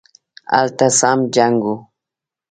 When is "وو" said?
1.65-1.75